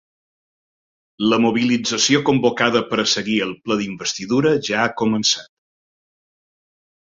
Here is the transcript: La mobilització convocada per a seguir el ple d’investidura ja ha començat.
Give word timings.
La 1.31 1.37
mobilització 1.43 2.21
convocada 2.31 2.81
per 2.93 2.99
a 3.05 3.07
seguir 3.13 3.37
el 3.49 3.53
ple 3.67 3.79
d’investidura 3.83 4.57
ja 4.71 4.83
ha 4.87 4.91
començat. 5.05 5.55